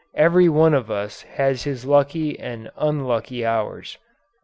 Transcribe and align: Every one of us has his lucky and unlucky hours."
Every 0.15 0.49
one 0.49 0.73
of 0.73 0.89
us 0.89 1.21
has 1.21 1.63
his 1.63 1.85
lucky 1.85 2.39
and 2.39 2.71
unlucky 2.75 3.45
hours." 3.45 3.99